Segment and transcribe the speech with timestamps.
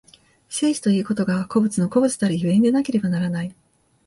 [0.49, 3.53] 生死ということが個物の個物たる所以でなければならない。